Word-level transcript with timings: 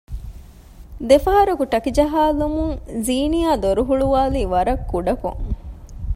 ދެފަހަރަކު 1.09 1.63
ޓަކި 1.71 1.91
ޖަހާލުމުން 1.97 2.73
ޒީނިޔާ 3.05 3.51
ދޮރުހުޅުވާލީ 3.63 4.41
ވަރަށް 4.53 4.83
ކުޑަކޮން 4.91 5.43